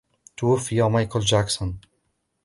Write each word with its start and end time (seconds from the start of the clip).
توفي 0.37 0.81
مايكل 0.81 1.19
جاكسون. 1.19 1.79